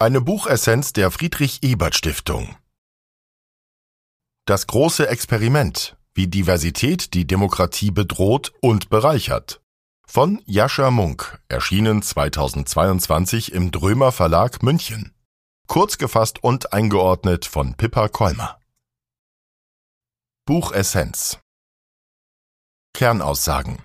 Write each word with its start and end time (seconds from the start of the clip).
Eine 0.00 0.20
Buchessenz 0.20 0.92
der 0.92 1.10
Friedrich 1.10 1.62
Ebert 1.62 1.94
Stiftung. 1.96 2.56
Das 4.46 4.66
große 4.66 5.08
Experiment, 5.08 5.96
wie 6.14 6.28
Diversität 6.28 7.14
die 7.14 7.26
Demokratie 7.26 7.90
bedroht 7.90 8.52
und 8.62 8.90
bereichert. 8.90 9.60
Von 10.06 10.40
Jascha 10.46 10.90
Munk, 10.90 11.38
erschienen 11.48 12.00
2022 12.00 13.52
im 13.52 13.70
Drömer 13.70 14.12
Verlag 14.12 14.62
München. 14.62 15.12
Kurz 15.66 15.98
gefasst 15.98 16.42
und 16.42 16.72
eingeordnet 16.72 17.44
von 17.44 17.74
Pippa 17.74 18.08
Kolmer. 18.08 18.58
Buchessenz 20.46 21.38
Kernaussagen 22.94 23.82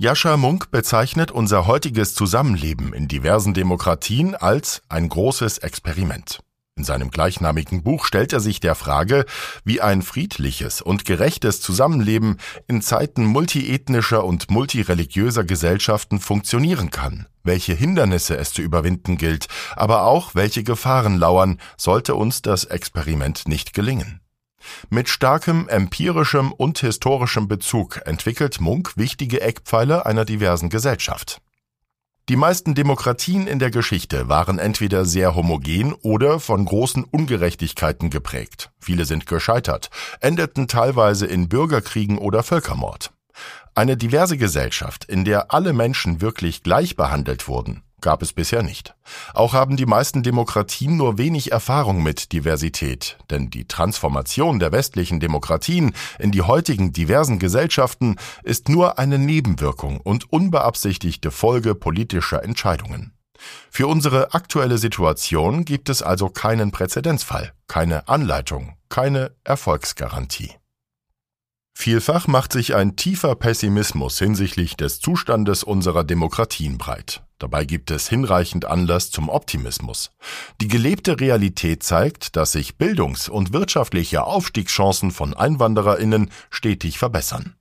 Jascha 0.00 0.36
Munk 0.36 0.70
bezeichnet 0.70 1.32
unser 1.32 1.66
heutiges 1.66 2.14
Zusammenleben 2.14 2.92
in 2.92 3.08
diversen 3.08 3.52
Demokratien 3.52 4.36
als 4.36 4.80
ein 4.88 5.08
großes 5.08 5.58
Experiment. 5.58 6.38
In 6.76 6.84
seinem 6.84 7.10
gleichnamigen 7.10 7.82
Buch 7.82 8.04
stellt 8.04 8.32
er 8.32 8.38
sich 8.38 8.60
der 8.60 8.76
Frage, 8.76 9.24
wie 9.64 9.80
ein 9.80 10.02
friedliches 10.02 10.82
und 10.82 11.04
gerechtes 11.04 11.60
Zusammenleben 11.60 12.36
in 12.68 12.80
Zeiten 12.80 13.24
multiethnischer 13.24 14.24
und 14.24 14.52
multireligiöser 14.52 15.42
Gesellschaften 15.42 16.20
funktionieren 16.20 16.90
kann, 16.90 17.26
welche 17.42 17.74
Hindernisse 17.74 18.36
es 18.36 18.52
zu 18.52 18.62
überwinden 18.62 19.16
gilt, 19.16 19.48
aber 19.74 20.04
auch 20.04 20.36
welche 20.36 20.62
Gefahren 20.62 21.18
lauern, 21.18 21.58
sollte 21.76 22.14
uns 22.14 22.40
das 22.40 22.62
Experiment 22.62 23.48
nicht 23.48 23.72
gelingen. 23.74 24.20
Mit 24.90 25.08
starkem 25.08 25.68
empirischem 25.68 26.52
und 26.52 26.78
historischem 26.78 27.48
Bezug 27.48 28.00
entwickelt 28.04 28.60
Munk 28.60 28.96
wichtige 28.96 29.40
Eckpfeiler 29.40 30.06
einer 30.06 30.24
diversen 30.24 30.68
Gesellschaft. 30.68 31.40
Die 32.28 32.36
meisten 32.36 32.74
Demokratien 32.74 33.46
in 33.46 33.58
der 33.58 33.70
Geschichte 33.70 34.28
waren 34.28 34.58
entweder 34.58 35.06
sehr 35.06 35.34
homogen 35.34 35.94
oder 35.94 36.40
von 36.40 36.66
großen 36.66 37.04
Ungerechtigkeiten 37.04 38.10
geprägt. 38.10 38.70
Viele 38.78 39.06
sind 39.06 39.26
gescheitert, 39.26 39.88
endeten 40.20 40.68
teilweise 40.68 41.24
in 41.24 41.48
Bürgerkriegen 41.48 42.18
oder 42.18 42.42
Völkermord. 42.42 43.12
Eine 43.74 43.96
diverse 43.96 44.36
Gesellschaft, 44.36 45.06
in 45.06 45.24
der 45.24 45.54
alle 45.54 45.72
Menschen 45.72 46.20
wirklich 46.20 46.62
gleich 46.62 46.96
behandelt 46.96 47.48
wurden, 47.48 47.82
gab 48.00 48.22
es 48.22 48.32
bisher 48.32 48.62
nicht. 48.62 48.94
Auch 49.34 49.52
haben 49.52 49.76
die 49.76 49.86
meisten 49.86 50.22
Demokratien 50.22 50.96
nur 50.96 51.18
wenig 51.18 51.52
Erfahrung 51.52 52.02
mit 52.02 52.32
Diversität, 52.32 53.18
denn 53.30 53.50
die 53.50 53.66
Transformation 53.66 54.58
der 54.58 54.72
westlichen 54.72 55.20
Demokratien 55.20 55.92
in 56.18 56.32
die 56.32 56.42
heutigen 56.42 56.92
diversen 56.92 57.38
Gesellschaften 57.38 58.16
ist 58.42 58.68
nur 58.68 58.98
eine 58.98 59.18
Nebenwirkung 59.18 60.00
und 60.00 60.32
unbeabsichtigte 60.32 61.30
Folge 61.30 61.74
politischer 61.74 62.42
Entscheidungen. 62.42 63.12
Für 63.70 63.86
unsere 63.86 64.34
aktuelle 64.34 64.78
Situation 64.78 65.64
gibt 65.64 65.88
es 65.88 66.02
also 66.02 66.28
keinen 66.28 66.72
Präzedenzfall, 66.72 67.52
keine 67.68 68.08
Anleitung, 68.08 68.76
keine 68.88 69.32
Erfolgsgarantie. 69.44 70.57
Vielfach 71.80 72.26
macht 72.26 72.52
sich 72.52 72.74
ein 72.74 72.96
tiefer 72.96 73.36
Pessimismus 73.36 74.18
hinsichtlich 74.18 74.76
des 74.76 74.98
Zustandes 74.98 75.62
unserer 75.62 76.02
Demokratien 76.02 76.76
breit. 76.76 77.22
Dabei 77.38 77.64
gibt 77.64 77.92
es 77.92 78.08
hinreichend 78.08 78.64
Anlass 78.64 79.12
zum 79.12 79.28
Optimismus. 79.28 80.10
Die 80.60 80.66
gelebte 80.66 81.20
Realität 81.20 81.84
zeigt, 81.84 82.34
dass 82.34 82.50
sich 82.50 82.78
Bildungs- 82.78 83.28
und 83.28 83.52
wirtschaftliche 83.52 84.24
Aufstiegschancen 84.24 85.12
von 85.12 85.34
Einwandererinnen 85.34 86.32
stetig 86.50 86.98
verbessern. 86.98 87.54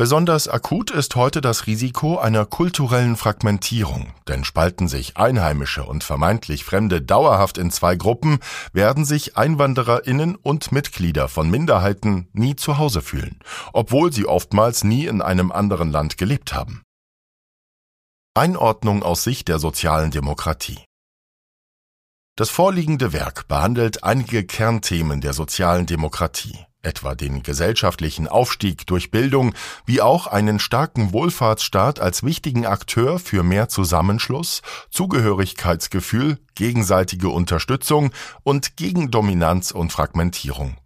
Besonders 0.00 0.48
akut 0.48 0.90
ist 0.90 1.14
heute 1.14 1.42
das 1.42 1.66
Risiko 1.66 2.16
einer 2.16 2.46
kulturellen 2.46 3.16
Fragmentierung, 3.16 4.14
denn 4.28 4.44
spalten 4.44 4.88
sich 4.88 5.18
Einheimische 5.18 5.84
und 5.84 6.04
vermeintlich 6.04 6.64
Fremde 6.64 7.02
dauerhaft 7.02 7.58
in 7.58 7.70
zwei 7.70 7.96
Gruppen, 7.96 8.38
werden 8.72 9.04
sich 9.04 9.36
Einwandererinnen 9.36 10.36
und 10.36 10.72
Mitglieder 10.72 11.28
von 11.28 11.50
Minderheiten 11.50 12.30
nie 12.32 12.56
zu 12.56 12.78
Hause 12.78 13.02
fühlen, 13.02 13.40
obwohl 13.74 14.10
sie 14.10 14.24
oftmals 14.24 14.84
nie 14.84 15.04
in 15.04 15.20
einem 15.20 15.52
anderen 15.52 15.92
Land 15.92 16.16
gelebt 16.16 16.54
haben. 16.54 16.80
Einordnung 18.32 19.02
aus 19.02 19.22
Sicht 19.22 19.48
der 19.48 19.58
sozialen 19.58 20.10
Demokratie 20.10 20.82
Das 22.36 22.48
vorliegende 22.48 23.12
Werk 23.12 23.48
behandelt 23.48 24.02
einige 24.02 24.46
Kernthemen 24.46 25.20
der 25.20 25.34
sozialen 25.34 25.84
Demokratie 25.84 26.56
etwa 26.82 27.14
den 27.14 27.42
gesellschaftlichen 27.42 28.28
Aufstieg 28.28 28.86
durch 28.86 29.10
Bildung, 29.10 29.54
wie 29.86 30.00
auch 30.00 30.26
einen 30.26 30.58
starken 30.58 31.12
Wohlfahrtsstaat 31.12 32.00
als 32.00 32.22
wichtigen 32.22 32.66
Akteur 32.66 33.18
für 33.18 33.42
mehr 33.42 33.68
Zusammenschluss, 33.68 34.62
Zugehörigkeitsgefühl, 34.90 36.38
gegenseitige 36.54 37.28
Unterstützung 37.28 38.10
und 38.42 38.76
gegen 38.76 39.10
Dominanz 39.10 39.70
und 39.70 39.92
Fragmentierung. 39.92 40.76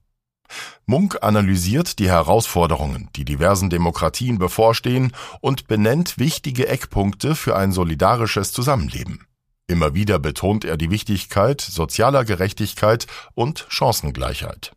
Munk 0.86 1.18
analysiert 1.22 1.98
die 1.98 2.08
Herausforderungen, 2.08 3.08
die 3.16 3.24
diversen 3.24 3.70
Demokratien 3.70 4.38
bevorstehen 4.38 5.12
und 5.40 5.66
benennt 5.66 6.18
wichtige 6.18 6.68
Eckpunkte 6.68 7.34
für 7.34 7.56
ein 7.56 7.72
solidarisches 7.72 8.52
Zusammenleben. 8.52 9.26
Immer 9.66 9.94
wieder 9.94 10.18
betont 10.18 10.64
er 10.64 10.76
die 10.76 10.90
Wichtigkeit 10.90 11.60
sozialer 11.62 12.24
Gerechtigkeit 12.24 13.06
und 13.34 13.66
Chancengleichheit. 13.70 14.72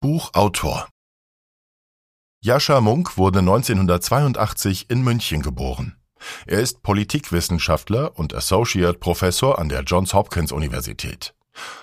Buchautor 0.00 0.88
Jascha 2.40 2.80
Munk 2.80 3.18
wurde 3.18 3.40
1982 3.40 4.88
in 4.90 5.02
München 5.02 5.42
geboren. 5.42 5.96
Er 6.46 6.60
ist 6.60 6.84
Politikwissenschaftler 6.84 8.16
und 8.16 8.32
Associate 8.32 8.96
Professor 8.96 9.58
an 9.58 9.68
der 9.68 9.82
Johns 9.82 10.14
Hopkins 10.14 10.52
Universität. 10.52 11.34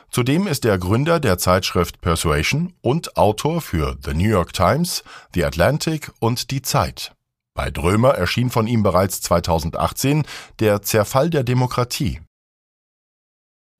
Zudem 0.09 0.47
ist 0.47 0.63
er 0.63 0.77
Gründer 0.77 1.19
der 1.19 1.37
Zeitschrift 1.37 1.99
Persuasion 1.99 2.73
und 2.79 3.17
Autor 3.17 3.59
für 3.59 3.97
The 4.01 4.13
New 4.13 4.29
York 4.29 4.53
Times, 4.53 5.03
The 5.33 5.43
Atlantic 5.43 6.13
und 6.19 6.51
Die 6.51 6.61
Zeit. 6.61 7.13
Bei 7.53 7.69
Drömer 7.69 8.11
erschien 8.11 8.49
von 8.49 8.65
ihm 8.65 8.81
bereits 8.81 9.19
2018 9.23 10.23
Der 10.61 10.81
Zerfall 10.81 11.29
der 11.29 11.43
Demokratie. 11.43 12.21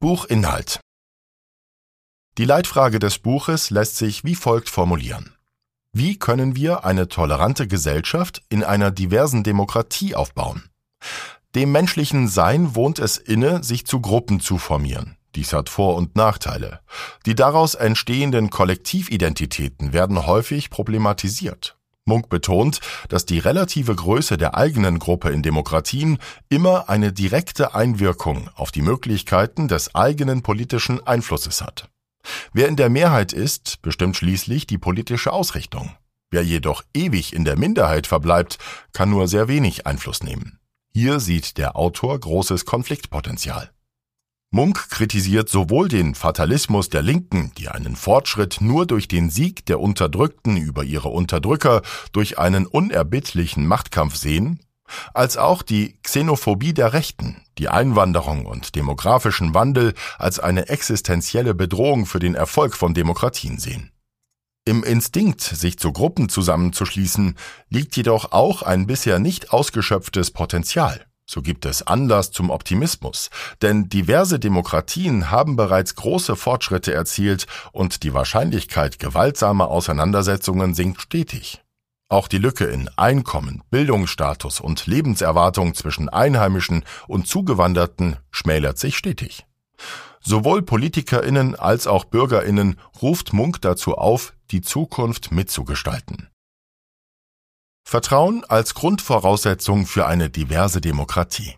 Buchinhalt 0.01 0.81
die 2.38 2.46
Leitfrage 2.46 3.00
des 3.00 3.19
Buches 3.19 3.69
lässt 3.69 3.97
sich 3.97 4.23
wie 4.23 4.35
folgt 4.35 4.69
formulieren. 4.69 5.35
Wie 5.94 6.19
können 6.19 6.57
wir 6.57 6.84
eine 6.84 7.07
tolerante 7.07 7.68
Gesellschaft 7.68 8.44
in 8.50 8.63
einer 8.63 8.91
diversen 8.91 9.44
Demokratie 9.44 10.16
aufbauen? 10.16 10.63
Dem 11.56 11.72
menschlichen 11.72 12.28
Sein 12.28 12.75
wohnt 12.75 13.00
es 13.00 13.18
inne, 13.18 13.63
sich 13.63 13.88
zu 13.88 14.01
Gruppen 14.01 14.41
zu 14.41 14.57
formieren. 14.57 15.16
Dies 15.35 15.53
hat 15.53 15.69
Vor- 15.69 15.95
und 15.95 16.18
Nachteile. 16.18 16.81
Die 17.25 17.35
daraus 17.35 17.75
entstehenden 17.75 18.50
Kollektividentitäten 18.50 19.94
werden 19.94 20.25
häufig 20.25 20.69
problematisiert. 20.69 21.78
Munk 22.03 22.29
betont, 22.29 22.81
dass 23.07 23.25
die 23.25 23.40
relative 23.40 23.95
Größe 23.95 24.38
der 24.38 24.56
eigenen 24.56 25.00
Gruppe 25.00 25.29
in 25.29 25.41
Demokratien 25.41 26.19
immer 26.50 26.90
eine 26.90 27.13
direkte 27.13 27.74
Einwirkung 27.74 28.50
auf 28.56 28.72
die 28.72 28.81
Möglichkeiten 28.81 29.68
des 29.68 29.95
eigenen 29.95 30.44
politischen 30.44 31.06
Einflusses 31.07 31.62
hat. 31.62 31.90
Wer 32.53 32.68
in 32.68 32.75
der 32.75 32.90
Mehrheit 32.90 33.34
ist, 33.34 33.81
bestimmt 33.81 34.16
schließlich 34.18 34.68
die 34.68 34.78
politische 34.78 35.31
Ausrichtung. 35.31 35.91
Wer 36.31 36.44
jedoch 36.44 36.84
ewig 36.94 37.34
in 37.34 37.46
der 37.46 37.58
Minderheit 37.58 38.08
verbleibt, 38.08 38.58
kann 38.94 39.09
nur 39.09 39.28
sehr 39.28 39.47
wenig 39.47 39.88
Einfluss 39.88 40.24
nehmen. 40.24 40.59
Hier 40.94 41.19
sieht 41.19 41.58
der 41.58 41.75
Autor 41.75 42.19
großes 42.19 42.66
Konfliktpotenzial. 42.66 43.72
Munk 44.52 44.90
kritisiert 44.90 45.50
sowohl 45.50 45.90
den 45.90 46.16
Fatalismus 46.16 46.90
der 46.90 47.02
Linken, 47.02 47.52
die 47.58 47.68
einen 47.68 47.97
Fortschritt 47.97 48.62
nur 48.62 48.86
durch 48.86 49.09
den 49.09 49.30
Sieg 49.30 49.66
der 49.66 49.81
Unterdrückten 49.81 50.56
über 50.56 50.86
ihre 50.86 51.09
Unterdrücker 51.09 51.81
durch 52.13 52.40
einen 52.40 52.66
unerbittlichen 52.66 53.68
Machtkampf 53.68 54.16
sehen, 54.16 54.62
als 55.14 55.38
auch 55.38 55.62
die 55.62 55.98
Xenophobie 56.04 56.74
der 56.74 56.94
Rechten, 56.94 57.42
die 57.58 57.70
Einwanderung 57.70 58.46
und 58.46 58.76
demografischen 58.76 59.54
Wandel 59.54 59.94
als 60.18 60.40
eine 60.40 60.70
existenzielle 60.70 61.54
Bedrohung 61.54 62.06
für 62.06 62.20
den 62.20 62.36
Erfolg 62.36 62.76
von 62.76 62.94
Demokratien 62.94 63.58
sehen. 63.58 63.92
Im 64.68 64.84
Instinkt, 64.84 65.42
sich 65.42 65.78
zu 65.78 65.94
Gruppen 65.94 66.28
zusammenzuschließen, 66.28 67.36
liegt 67.70 67.96
jedoch 67.98 68.32
auch 68.32 68.64
ein 68.64 68.88
bisher 68.88 69.20
nicht 69.20 69.52
ausgeschöpftes 69.52 70.32
Potenzial. 70.32 71.06
So 71.28 71.42
gibt 71.42 71.66
es 71.66 71.82
Anlass 71.82 72.32
zum 72.32 72.52
Optimismus, 72.52 73.30
denn 73.62 73.90
diverse 73.90 74.40
Demokratien 74.40 75.32
haben 75.32 75.56
bereits 75.56 75.96
große 75.96 76.36
Fortschritte 76.36 76.94
erzielt 76.94 77.48
und 77.72 78.04
die 78.04 78.14
Wahrscheinlichkeit 78.14 79.00
gewaltsamer 79.00 79.70
Auseinandersetzungen 79.70 80.76
sinkt 80.76 81.02
stetig. 81.02 81.64
Auch 82.07 82.28
die 82.28 82.38
Lücke 82.38 82.66
in 82.66 82.88
Einkommen, 82.98 83.63
Bildungsstatus 83.72 84.60
und 84.60 84.86
Lebenserwartung 84.86 85.74
zwischen 85.74 86.07
Einheimischen 86.07 86.86
und 87.07 87.28
Zugewanderten 87.28 88.18
schmälert 88.30 88.78
sich 88.78 88.96
stetig. 88.96 89.46
Sowohl 90.22 90.62
Politikerinnen 90.62 91.56
als 91.56 91.88
auch 91.88 92.06
Bürgerinnen 92.06 92.80
ruft 93.02 93.34
Munk 93.34 93.62
dazu 93.62 93.96
auf, 93.96 94.34
die 94.52 94.62
Zukunft 94.62 95.31
mitzugestalten. 95.31 96.30
Vertrauen 97.88 98.44
als 98.44 98.74
Grundvoraussetzung 98.74 99.86
für 99.86 100.08
eine 100.08 100.30
diverse 100.30 100.81
Demokratie. 100.81 101.56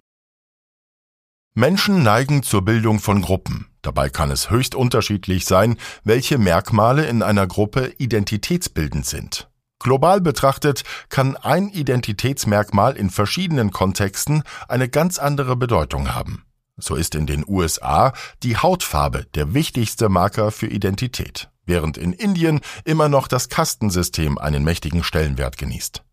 Menschen 1.53 2.03
neigen 2.03 2.43
zur 2.43 2.63
Bildung 2.63 2.99
von 2.99 3.21
Gruppen. 3.21 3.67
Dabei 3.81 4.09
kann 4.09 4.31
es 4.31 4.49
höchst 4.49 4.75
unterschiedlich 4.75 5.45
sein, 5.45 5.77
welche 6.03 6.37
Merkmale 6.37 7.05
in 7.07 7.23
einer 7.23 7.47
Gruppe 7.47 7.93
identitätsbildend 7.97 9.05
sind. 9.05 9.49
Global 9.79 10.21
betrachtet 10.21 10.83
kann 11.09 11.35
ein 11.37 11.69
Identitätsmerkmal 11.69 12.95
in 12.97 13.09
verschiedenen 13.09 13.71
Kontexten 13.71 14.43
eine 14.67 14.89
ganz 14.89 15.19
andere 15.19 15.55
Bedeutung 15.55 16.13
haben. 16.13 16.43
So 16.77 16.95
ist 16.95 17.15
in 17.15 17.25
den 17.25 17.43
USA 17.47 18.13
die 18.43 18.57
Hautfarbe 18.57 19.25
der 19.33 19.53
wichtigste 19.53 20.09
Marker 20.09 20.51
für 20.51 20.67
Identität, 20.67 21.49
während 21.65 21.97
in 21.97 22.13
Indien 22.13 22.61
immer 22.85 23.09
noch 23.09 23.27
das 23.27 23.49
Kastensystem 23.49 24.37
einen 24.37 24.63
mächtigen 24.63 25.03
Stellenwert 25.03 25.57
genießt. 25.57 26.03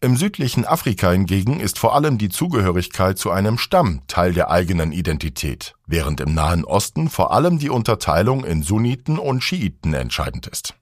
Im 0.00 0.16
südlichen 0.16 0.64
Afrika 0.66 1.12
hingegen 1.12 1.60
ist 1.60 1.78
vor 1.78 1.94
allem 1.94 2.18
die 2.18 2.28
Zugehörigkeit 2.28 3.16
zu 3.16 3.30
einem 3.30 3.58
Stamm 3.58 4.02
Teil 4.08 4.34
der 4.34 4.50
eigenen 4.50 4.92
Identität, 4.92 5.74
während 5.86 6.20
im 6.20 6.34
Nahen 6.34 6.64
Osten 6.64 7.08
vor 7.08 7.32
allem 7.32 7.58
die 7.58 7.70
Unterteilung 7.70 8.44
in 8.44 8.62
Sunniten 8.62 9.18
und 9.18 9.42
Schiiten 9.42 9.94
entscheidend 9.94 10.46
ist. 10.46 10.74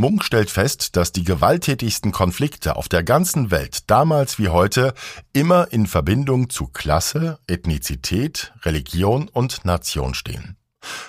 Munk 0.00 0.22
stellt 0.22 0.48
fest, 0.48 0.94
dass 0.94 1.10
die 1.10 1.24
gewalttätigsten 1.24 2.12
Konflikte 2.12 2.76
auf 2.76 2.88
der 2.88 3.02
ganzen 3.02 3.50
Welt 3.50 3.90
damals 3.90 4.38
wie 4.38 4.48
heute 4.48 4.94
immer 5.32 5.72
in 5.72 5.88
Verbindung 5.88 6.50
zu 6.50 6.68
Klasse, 6.68 7.40
Ethnizität, 7.48 8.52
Religion 8.62 9.28
und 9.28 9.64
Nation 9.64 10.14
stehen. 10.14 10.56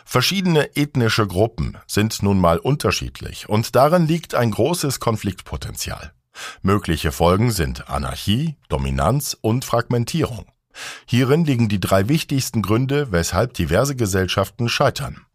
Verschiedene 0.06 0.76
ethnische 0.76 1.28
Gruppen 1.28 1.78
sind 1.86 2.24
nun 2.24 2.40
mal 2.40 2.58
unterschiedlich 2.58 3.48
und 3.48 3.76
darin 3.76 4.08
liegt 4.08 4.34
ein 4.34 4.50
großes 4.50 5.00
Konfliktpotenzial. 5.00 6.12
Mögliche 6.64 7.12
Folgen 7.12 7.52
sind 7.52 7.90
Anarchie, 7.90 8.56
Dominanz 8.70 9.38
und 9.40 9.66
Fragmentierung. 9.66 10.48
Hierin 11.06 11.46
liegen 11.46 11.70
die 11.70 11.80
drei 11.80 12.08
wichtigsten 12.08 12.64
Gründe, 12.64 13.12
weshalb 13.12 13.54
diverse 13.54 13.96
Gesellschaften 13.96 14.68
scheitern. 14.68 15.28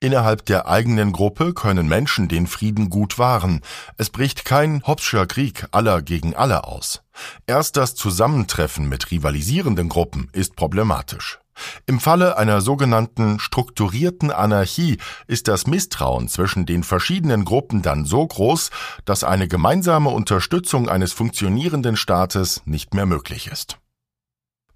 Innerhalb 0.00 0.46
der 0.46 0.68
eigenen 0.68 1.10
Gruppe 1.10 1.54
können 1.54 1.88
Menschen 1.88 2.28
den 2.28 2.46
Frieden 2.46 2.88
gut 2.88 3.18
wahren. 3.18 3.62
Es 3.96 4.10
bricht 4.10 4.44
kein 4.44 4.80
Hobbscher 4.86 5.26
Krieg 5.26 5.66
aller 5.72 6.02
gegen 6.02 6.36
alle 6.36 6.64
aus. 6.64 7.02
Erst 7.48 7.76
das 7.76 7.96
Zusammentreffen 7.96 8.88
mit 8.88 9.10
rivalisierenden 9.10 9.88
Gruppen 9.88 10.28
ist 10.32 10.54
problematisch. 10.54 11.40
Im 11.86 11.98
Falle 11.98 12.38
einer 12.38 12.60
sogenannten 12.60 13.40
strukturierten 13.40 14.30
Anarchie 14.30 14.98
ist 15.26 15.48
das 15.48 15.66
Misstrauen 15.66 16.28
zwischen 16.28 16.64
den 16.64 16.84
verschiedenen 16.84 17.44
Gruppen 17.44 17.82
dann 17.82 18.04
so 18.04 18.24
groß, 18.24 18.70
dass 19.04 19.24
eine 19.24 19.48
gemeinsame 19.48 20.10
Unterstützung 20.10 20.88
eines 20.88 21.12
funktionierenden 21.12 21.96
Staates 21.96 22.62
nicht 22.66 22.94
mehr 22.94 23.06
möglich 23.06 23.48
ist. 23.48 23.78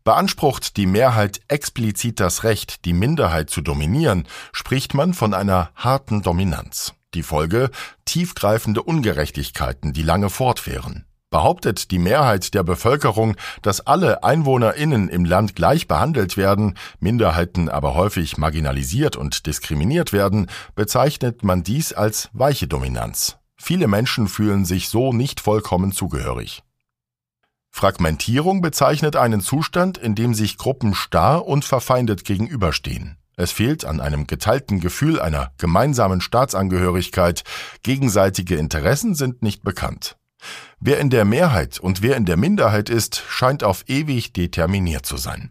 Beansprucht 0.04 0.76
die 0.76 0.87
Mehrheit 0.87 1.40
explizit 1.46 2.19
das 2.19 2.43
Recht, 2.43 2.84
die 2.84 2.93
Minderheit 2.93 3.50
zu 3.50 3.60
dominieren, 3.60 4.26
spricht 4.52 4.94
man 4.94 5.14
von 5.14 5.32
einer 5.32 5.70
harten 5.76 6.22
Dominanz. 6.22 6.94
Die 7.14 7.22
Folge 7.22 7.70
tiefgreifende 8.04 8.82
Ungerechtigkeiten, 8.82 9.93
die 9.93 10.02
lange 10.02 10.28
fortwähren. 10.28 11.04
Behauptet 11.31 11.90
die 11.90 11.99
Mehrheit 11.99 12.52
der 12.52 12.62
Bevölkerung, 12.62 13.37
dass 13.62 13.81
alle 13.87 14.22
Einwohnerinnen 14.25 15.08
im 15.08 15.25
Land 15.25 15.54
gleich 15.54 15.88
behandelt 15.88 16.37
werden, 16.37 16.76
Minderheiten 17.00 17.69
aber 17.69 17.94
häufig 17.94 18.37
marginalisiert 18.37 19.16
und 19.16 19.46
diskriminiert 19.46 20.12
werden, 20.12 20.48
bezeichnet 20.75 21.43
man 21.43 21.62
dies 21.62 21.93
als 21.93 22.28
weiche 22.32 22.66
Dominanz. 22.66 23.38
Viele 23.56 23.87
Menschen 23.87 24.28
fühlen 24.28 24.64
sich 24.64 24.88
so 24.88 25.12
nicht 25.12 25.40
vollkommen 25.40 25.93
zugehörig. 25.93 26.62
Fragmentierung 27.72 28.60
bezeichnet 28.60 29.16
einen 29.16 29.40
Zustand, 29.40 29.98
in 29.98 30.14
dem 30.14 30.34
sich 30.34 30.58
Gruppen 30.58 30.94
starr 30.94 31.46
und 31.46 31.64
verfeindet 31.64 32.24
gegenüberstehen. 32.24 33.16
Es 33.36 33.50
fehlt 33.50 33.84
an 33.84 34.00
einem 34.00 34.26
geteilten 34.26 34.78
Gefühl 34.78 35.19
einer 35.19 35.52
gemeinsamen 35.58 36.20
Staatsangehörigkeit, 36.20 37.42
gegenseitige 37.82 38.56
Interessen 38.56 39.14
sind 39.14 39.42
nicht 39.42 39.64
bekannt. 39.64 40.16
Wer 40.80 40.98
in 41.00 41.10
der 41.10 41.24
Mehrheit 41.24 41.80
und 41.80 42.02
wer 42.02 42.16
in 42.16 42.26
der 42.26 42.36
Minderheit 42.36 42.90
ist, 42.90 43.22
scheint 43.28 43.64
auf 43.64 43.84
ewig 43.88 44.32
determiniert 44.32 45.06
zu 45.06 45.16
sein. 45.16 45.50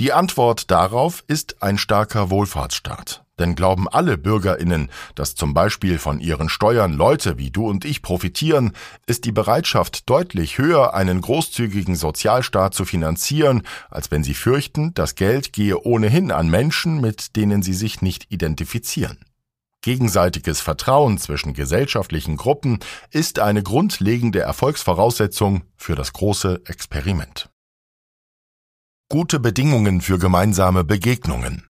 Die 0.00 0.12
Antwort 0.12 0.70
darauf 0.70 1.22
ist 1.28 1.62
ein 1.62 1.78
starker 1.78 2.28
Wohlfahrtsstaat. 2.30 3.23
Denn 3.38 3.56
glauben 3.56 3.88
alle 3.88 4.16
Bürgerinnen, 4.16 4.90
dass 5.16 5.34
zum 5.34 5.54
Beispiel 5.54 5.98
von 5.98 6.20
ihren 6.20 6.48
Steuern 6.48 6.92
Leute 6.92 7.36
wie 7.36 7.50
du 7.50 7.68
und 7.68 7.84
ich 7.84 8.00
profitieren, 8.00 8.72
ist 9.06 9.24
die 9.24 9.32
Bereitschaft 9.32 10.08
deutlich 10.08 10.58
höher, 10.58 10.94
einen 10.94 11.20
großzügigen 11.20 11.96
Sozialstaat 11.96 12.74
zu 12.74 12.84
finanzieren, 12.84 13.62
als 13.90 14.12
wenn 14.12 14.22
sie 14.22 14.34
fürchten, 14.34 14.94
das 14.94 15.16
Geld 15.16 15.52
gehe 15.52 15.80
ohnehin 15.80 16.30
an 16.30 16.48
Menschen, 16.48 17.00
mit 17.00 17.34
denen 17.34 17.62
sie 17.62 17.74
sich 17.74 18.02
nicht 18.02 18.30
identifizieren. 18.30 19.18
Gegenseitiges 19.82 20.60
Vertrauen 20.60 21.18
zwischen 21.18 21.52
gesellschaftlichen 21.52 22.36
Gruppen 22.36 22.78
ist 23.10 23.38
eine 23.38 23.62
grundlegende 23.62 24.40
Erfolgsvoraussetzung 24.40 25.64
für 25.76 25.94
das 25.94 26.14
große 26.14 26.62
Experiment. 26.64 27.50
Gute 29.10 29.40
Bedingungen 29.40 30.00
für 30.00 30.18
gemeinsame 30.18 30.84
Begegnungen. 30.84 31.66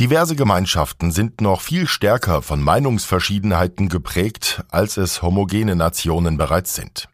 Diverse 0.00 0.36
Gemeinschaften 0.36 1.10
sind 1.10 1.40
noch 1.40 1.60
viel 1.60 1.88
stärker 1.88 2.40
von 2.40 2.62
Meinungsverschiedenheiten 2.62 3.88
geprägt, 3.88 4.62
als 4.70 4.96
es 4.96 5.22
homogene 5.22 5.74
Nationen 5.74 6.36
bereits 6.36 6.76
sind. 6.76 7.08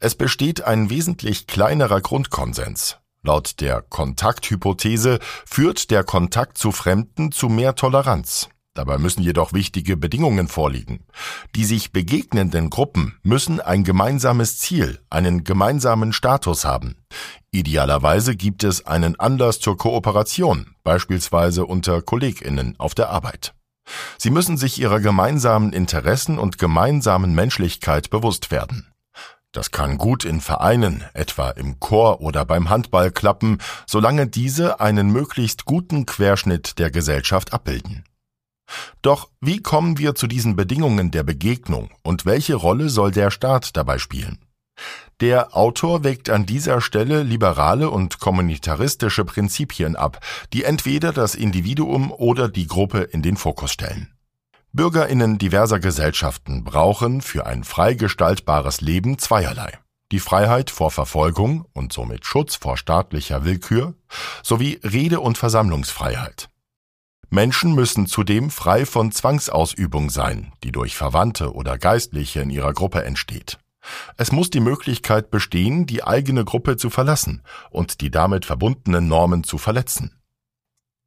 Es 0.00 0.16
besteht 0.16 0.64
ein 0.64 0.90
wesentlich 0.90 1.46
kleinerer 1.46 2.00
Grundkonsens. 2.00 2.98
Laut 3.22 3.60
der 3.60 3.80
Kontakthypothese 3.80 5.20
führt 5.44 5.92
der 5.92 6.02
Kontakt 6.02 6.58
zu 6.58 6.72
Fremden 6.72 7.30
zu 7.30 7.48
mehr 7.48 7.76
Toleranz. 7.76 8.48
Dabei 8.76 8.98
müssen 8.98 9.22
jedoch 9.22 9.54
wichtige 9.54 9.96
Bedingungen 9.96 10.48
vorliegen. 10.48 11.06
Die 11.54 11.64
sich 11.64 11.92
begegnenden 11.92 12.68
Gruppen 12.68 13.18
müssen 13.22 13.58
ein 13.58 13.84
gemeinsames 13.84 14.58
Ziel, 14.58 15.00
einen 15.08 15.44
gemeinsamen 15.44 16.12
Status 16.12 16.66
haben. 16.66 16.96
Idealerweise 17.50 18.36
gibt 18.36 18.64
es 18.64 18.86
einen 18.86 19.18
Anlass 19.18 19.60
zur 19.60 19.78
Kooperation, 19.78 20.74
beispielsweise 20.84 21.64
unter 21.64 22.02
Kolleginnen 22.02 22.74
auf 22.76 22.94
der 22.94 23.08
Arbeit. 23.08 23.54
Sie 24.18 24.30
müssen 24.30 24.58
sich 24.58 24.78
ihrer 24.78 25.00
gemeinsamen 25.00 25.72
Interessen 25.72 26.38
und 26.38 26.58
gemeinsamen 26.58 27.34
Menschlichkeit 27.34 28.10
bewusst 28.10 28.50
werden. 28.50 28.92
Das 29.52 29.70
kann 29.70 29.96
gut 29.96 30.26
in 30.26 30.42
Vereinen, 30.42 31.02
etwa 31.14 31.48
im 31.48 31.80
Chor 31.80 32.20
oder 32.20 32.44
beim 32.44 32.68
Handball 32.68 33.10
klappen, 33.10 33.56
solange 33.86 34.26
diese 34.26 34.80
einen 34.80 35.10
möglichst 35.10 35.64
guten 35.64 36.04
Querschnitt 36.04 36.78
der 36.78 36.90
Gesellschaft 36.90 37.54
abbilden. 37.54 38.04
Doch 39.02 39.30
wie 39.40 39.62
kommen 39.62 39.98
wir 39.98 40.14
zu 40.14 40.26
diesen 40.26 40.56
Bedingungen 40.56 41.10
der 41.10 41.22
Begegnung 41.22 41.90
und 42.02 42.26
welche 42.26 42.54
Rolle 42.54 42.88
soll 42.88 43.10
der 43.10 43.30
Staat 43.30 43.76
dabei 43.76 43.98
spielen? 43.98 44.38
Der 45.20 45.56
Autor 45.56 46.04
wägt 46.04 46.28
an 46.28 46.44
dieser 46.44 46.82
Stelle 46.82 47.22
liberale 47.22 47.88
und 47.88 48.20
kommunitaristische 48.20 49.24
Prinzipien 49.24 49.96
ab, 49.96 50.20
die 50.52 50.64
entweder 50.64 51.12
das 51.12 51.34
Individuum 51.34 52.12
oder 52.12 52.48
die 52.48 52.66
Gruppe 52.66 53.00
in 53.00 53.22
den 53.22 53.38
Fokus 53.38 53.72
stellen. 53.72 54.12
Bürgerinnen 54.72 55.38
diverser 55.38 55.80
Gesellschaften 55.80 56.62
brauchen 56.62 57.22
für 57.22 57.46
ein 57.46 57.64
frei 57.64 57.94
gestaltbares 57.94 58.82
Leben 58.82 59.18
zweierlei. 59.18 59.78
Die 60.12 60.20
Freiheit 60.20 60.70
vor 60.70 60.90
Verfolgung 60.90 61.64
und 61.72 61.94
somit 61.94 62.26
Schutz 62.26 62.56
vor 62.56 62.76
staatlicher 62.76 63.46
Willkür 63.46 63.94
sowie 64.42 64.78
Rede- 64.84 65.20
und 65.20 65.38
Versammlungsfreiheit. 65.38 66.50
Menschen 67.28 67.74
müssen 67.74 68.06
zudem 68.06 68.50
frei 68.50 68.86
von 68.86 69.10
Zwangsausübung 69.10 70.10
sein, 70.10 70.52
die 70.62 70.72
durch 70.72 70.96
Verwandte 70.96 71.52
oder 71.54 71.76
Geistliche 71.76 72.40
in 72.40 72.50
ihrer 72.50 72.72
Gruppe 72.72 73.04
entsteht. 73.04 73.58
Es 74.16 74.32
muss 74.32 74.50
die 74.50 74.60
Möglichkeit 74.60 75.30
bestehen, 75.30 75.86
die 75.86 76.04
eigene 76.04 76.44
Gruppe 76.44 76.76
zu 76.76 76.90
verlassen 76.90 77.42
und 77.70 78.00
die 78.00 78.10
damit 78.10 78.44
verbundenen 78.44 79.08
Normen 79.08 79.44
zu 79.44 79.58
verletzen. 79.58 80.15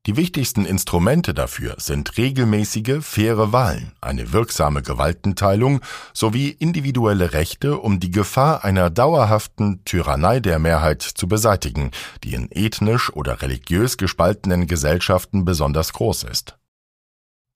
Die 0.05 0.15
wichtigsten 0.15 0.65
Instrumente 0.65 1.33
dafür 1.33 1.75
sind 1.77 2.17
regelmäßige, 2.17 2.99
faire 3.01 3.51
Wahlen, 3.51 3.91
eine 3.99 4.31
wirksame 4.31 4.81
Gewaltenteilung 4.81 5.81
sowie 6.13 6.49
individuelle 6.49 7.33
Rechte, 7.33 7.77
um 7.77 7.99
die 7.99 8.09
Gefahr 8.09 8.63
einer 8.63 8.89
dauerhaften 8.89 9.83
Tyrannei 9.83 10.39
der 10.39 10.57
Mehrheit 10.57 11.01
zu 11.01 11.27
beseitigen, 11.27 11.91
die 12.23 12.33
in 12.33 12.47
ethnisch 12.49 13.11
oder 13.11 13.41
religiös 13.41 13.97
gespaltenen 13.97 14.67
Gesellschaften 14.67 15.43
besonders 15.43 15.91
groß 15.91 16.23
ist. 16.23 16.58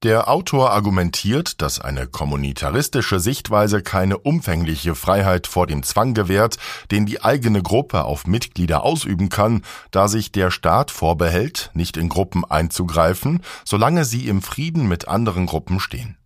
Der 0.04 0.28
Autor 0.28 0.72
argumentiert, 0.72 1.62
dass 1.62 1.80
eine 1.80 2.08
kommunitaristische 2.08 3.22
Sichtweise 3.22 3.82
keine 3.82 4.18
umfängliche 4.18 4.96
Freiheit 4.96 5.48
vor 5.48 5.66
dem 5.66 5.82
Zwang 5.82 6.14
gewährt, 6.14 6.58
den 6.92 7.06
die 7.06 7.24
eigene 7.24 7.64
Gruppe 7.64 8.04
auf 8.04 8.28
Mitglieder 8.28 8.84
ausüben 8.84 9.30
kann, 9.30 9.62
da 9.92 10.10
sich 10.10 10.34
der 10.34 10.52
Staat 10.52 10.92
vorbehält, 10.92 11.72
nicht 11.74 11.96
in 11.96 12.10
Gruppen 12.10 12.44
einzugreifen, 12.44 13.40
solange 13.64 14.04
sie 14.04 14.28
im 14.28 14.42
Frieden 14.42 14.90
mit 14.90 15.08
anderen 15.08 15.46
Gruppen 15.46 15.80
stehen. 15.80 16.18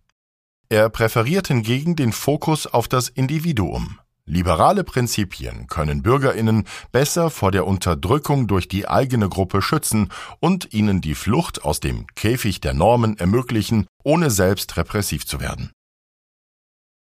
Er 0.68 0.88
präferiert 0.88 1.46
hingegen 1.46 1.94
den 1.94 2.12
Fokus 2.12 2.66
auf 2.66 2.88
das 2.88 3.08
Individuum. 3.08 4.00
Liberale 4.30 4.84
Prinzipien 4.84 5.68
können 5.68 6.02
Bürgerinnen 6.02 6.66
besser 6.92 7.30
vor 7.30 7.50
der 7.50 7.66
Unterdrückung 7.66 8.46
durch 8.46 8.68
die 8.68 8.86
eigene 8.86 9.30
Gruppe 9.30 9.62
schützen 9.62 10.10
und 10.38 10.74
ihnen 10.74 11.00
die 11.00 11.14
Flucht 11.14 11.64
aus 11.64 11.80
dem 11.80 12.06
Käfig 12.14 12.60
der 12.60 12.74
Normen 12.74 13.16
ermöglichen, 13.18 13.86
ohne 14.04 14.30
selbst 14.30 14.76
repressiv 14.76 15.26
zu 15.26 15.40
werden. 15.40 15.72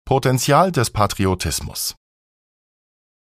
Potenzial 0.05 0.71
des 0.71 0.91
Patriotismus 0.91 1.95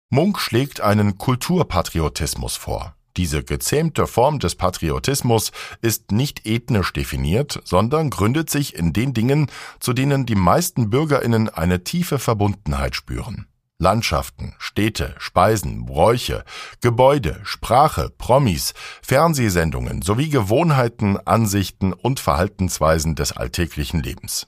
Munk 0.10 0.40
schlägt 0.40 0.82
einen 0.82 1.18
Kulturpatriotismus 1.18 2.58
vor. 2.58 2.98
Diese 3.16 3.42
gezähmte 3.42 4.06
Form 4.06 4.40
des 4.40 4.56
Patriotismus 4.56 5.54
ist 5.82 6.12
nicht 6.12 6.46
ethnisch 6.46 6.92
definiert, 6.92 7.62
sondern 7.64 8.10
gründet 8.10 8.50
sich 8.50 8.76
in 8.76 8.92
den 8.92 9.14
Dingen, 9.14 9.50
zu 9.80 9.94
denen 9.94 10.26
die 10.26 10.36
meisten 10.36 10.90
Bürgerinnen 10.90 11.48
eine 11.48 11.86
tiefe 11.86 12.20
Verbundenheit 12.20 12.98
spüren. 12.98 13.48
Landschaften, 13.82 14.54
Städte, 14.60 15.16
Speisen, 15.18 15.86
Bräuche, 15.88 16.46
Gebäude, 16.82 17.42
Sprache, 17.44 18.12
Promis, 18.16 18.76
Fernsehsendungen 19.02 20.04
sowie 20.04 20.30
Gewohnheiten, 20.30 21.18
Ansichten 21.26 21.92
und 21.92 22.20
Verhaltensweisen 22.20 23.16
des 23.16 23.32
alltäglichen 23.32 24.04
Lebens. 24.04 24.48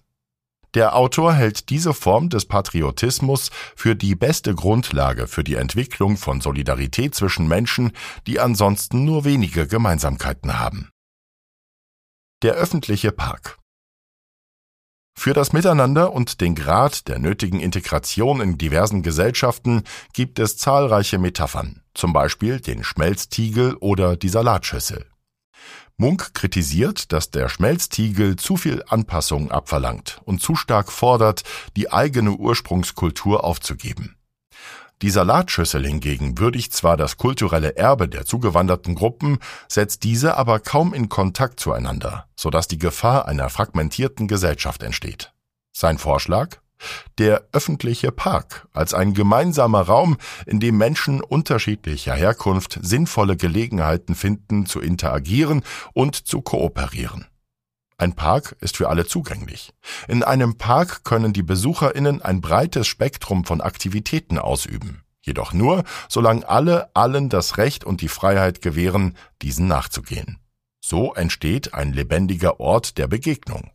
Der 0.76 0.96
Autor 0.96 1.34
hält 1.34 1.70
diese 1.70 1.94
Form 1.94 2.30
des 2.30 2.46
Patriotismus 2.46 3.50
für 3.76 3.96
die 3.96 4.16
beste 4.16 4.54
Grundlage 4.54 5.28
für 5.28 5.44
die 5.44 5.56
Entwicklung 5.56 6.18
von 6.18 6.40
Solidarität 6.40 7.16
zwischen 7.16 7.48
Menschen, 7.48 7.92
die 8.28 8.40
ansonsten 8.40 9.04
nur 9.04 9.26
wenige 9.26 9.68
Gemeinsamkeiten 9.68 10.60
haben. 10.60 10.90
Der 12.44 12.54
öffentliche 12.54 13.12
Park 13.12 13.58
für 15.16 15.34
das 15.34 15.54
Miteinander 15.54 16.12
und 16.12 16.42
den 16.42 16.56
Grad 16.56 17.08
der 17.08 17.20
nötigen 17.20 17.60
Integration 17.60 18.42
in 18.42 18.58
diversen 18.58 19.04
Gesellschaften 19.04 19.84
gibt 20.14 20.40
es 20.40 20.58
zahlreiche 20.58 21.18
Metaphern, 21.18 21.82
zum 21.94 22.14
Beispiel 22.14 22.60
den 22.60 22.84
Schmelztiegel 22.84 23.76
oder 23.76 24.18
die 24.18 24.30
Salatschüssel. 24.30 25.06
Munk 25.98 26.34
kritisiert, 26.34 27.14
dass 27.14 27.30
der 27.30 27.50
Schmelztiegel 27.50 28.36
zu 28.36 28.58
viel 28.58 28.84
Anpassung 28.88 29.52
abverlangt 29.52 30.20
und 30.26 30.42
zu 30.42 30.56
stark 30.56 30.92
fordert, 30.92 31.44
die 31.78 31.92
eigene 31.92 32.32
Ursprungskultur 32.32 33.44
aufzugeben. 33.44 34.16
Die 35.04 35.10
Salatschüssel 35.10 35.86
hingegen 35.86 36.38
würdigt 36.38 36.72
zwar 36.72 36.96
das 36.96 37.18
kulturelle 37.18 37.76
Erbe 37.76 38.08
der 38.08 38.26
zugewanderten 38.26 38.96
Gruppen, 38.96 39.40
setzt 39.68 40.06
diese 40.06 40.38
aber 40.38 40.62
kaum 40.62 40.94
in 40.94 41.10
Kontakt 41.10 41.60
zueinander, 41.60 42.30
sodass 42.38 42.70
die 42.70 42.78
Gefahr 42.78 43.28
einer 43.28 43.50
fragmentierten 43.50 44.30
Gesellschaft 44.30 44.82
entsteht. 44.82 45.34
Sein 45.74 45.98
Vorschlag? 45.98 46.58
der 47.18 47.46
öffentliche 47.54 48.12
Park 48.12 48.68
als 48.74 48.94
ein 48.94 49.14
gemeinsamer 49.14 49.84
Raum, 49.84 50.18
in 50.46 50.60
dem 50.60 50.78
Menschen 50.78 51.22
unterschiedlicher 51.22 52.14
Herkunft 52.14 52.78
sinnvolle 52.82 53.38
Gelegenheiten 53.38 54.16
finden, 54.16 54.66
zu 54.66 54.82
interagieren 54.82 55.64
und 55.94 56.16
zu 56.16 56.42
kooperieren. 56.42 57.26
Ein 57.98 58.14
Park 58.14 58.56
ist 58.60 58.78
für 58.78 58.90
alle 58.90 59.06
zugänglich. 59.06 59.74
In 60.08 60.24
einem 60.24 60.58
Park 60.58 61.04
können 61.04 61.34
die 61.34 61.44
Besucherinnen 61.44 62.22
ein 62.22 62.42
breites 62.42 62.88
Spektrum 62.88 63.46
von 63.46 63.62
Aktivitäten 63.62 64.38
ausüben, 64.38 65.04
jedoch 65.22 65.54
nur, 65.54 65.84
solange 66.10 66.48
alle 66.48 66.90
allen 66.96 67.30
das 67.30 67.58
Recht 67.58 67.84
und 67.84 68.02
die 68.02 68.08
Freiheit 68.08 68.62
gewähren, 68.62 69.16
diesen 69.42 69.68
nachzugehen. 69.68 70.40
So 70.82 71.14
entsteht 71.14 71.74
ein 71.74 71.94
lebendiger 71.94 72.60
Ort 72.60 72.98
der 72.98 73.08
Begegnung. 73.08 73.72